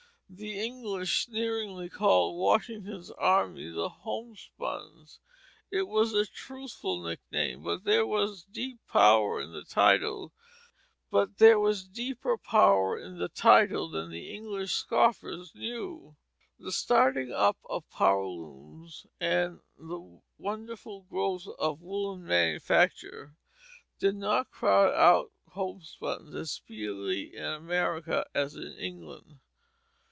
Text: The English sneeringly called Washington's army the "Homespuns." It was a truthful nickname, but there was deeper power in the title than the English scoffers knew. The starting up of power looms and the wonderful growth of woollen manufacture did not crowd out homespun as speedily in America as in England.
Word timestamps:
The 0.33 0.61
English 0.63 1.25
sneeringly 1.25 1.89
called 1.89 2.39
Washington's 2.39 3.11
army 3.11 3.67
the 3.69 3.89
"Homespuns." 3.89 5.19
It 5.69 5.89
was 5.89 6.13
a 6.13 6.25
truthful 6.25 7.03
nickname, 7.05 7.63
but 7.63 7.83
there 7.83 8.05
was 8.07 8.45
deeper 8.45 8.79
power 8.87 9.41
in 9.41 9.51
the 9.51 9.65
title 9.65 10.31
than 11.11 11.31
the 11.37 11.55
English 14.33 14.71
scoffers 14.73 15.53
knew. 15.53 16.15
The 16.57 16.71
starting 16.71 17.33
up 17.33 17.57
of 17.69 17.89
power 17.89 18.25
looms 18.25 19.05
and 19.19 19.59
the 19.77 20.21
wonderful 20.37 21.01
growth 21.09 21.45
of 21.59 21.81
woollen 21.81 22.23
manufacture 22.25 23.35
did 23.99 24.15
not 24.15 24.49
crowd 24.49 24.93
out 24.93 25.31
homespun 25.49 26.33
as 26.37 26.51
speedily 26.51 27.35
in 27.35 27.43
America 27.43 28.25
as 28.33 28.55
in 28.55 28.71
England. 28.79 29.39